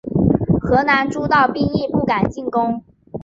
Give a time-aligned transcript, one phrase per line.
[0.59, 2.83] 河南诸道兵亦不敢进攻。